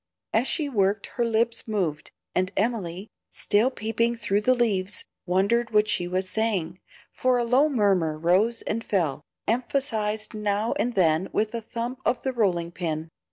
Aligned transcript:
As 0.33 0.47
she 0.47 0.67
worked 0.67 1.05
her 1.13 1.23
lips 1.23 1.67
moved, 1.67 2.09
and 2.33 2.51
Emily, 2.57 3.11
still 3.29 3.69
peeping 3.69 4.15
through 4.15 4.41
the 4.41 4.55
leaves, 4.55 5.05
wondered 5.27 5.69
what 5.69 5.87
she 5.87 6.07
was 6.07 6.27
saying, 6.27 6.79
for 7.11 7.37
a 7.37 7.43
low 7.43 7.69
murmur 7.69 8.17
rose 8.17 8.63
and 8.63 8.83
fell, 8.83 9.21
emphasized 9.47 10.33
now 10.33 10.73
and 10.79 10.95
then 10.95 11.29
with 11.31 11.53
a 11.53 11.61
thump 11.61 11.99
of 12.03 12.23
the 12.23 12.33
rolling 12.33 12.71
pin. 12.71 13.09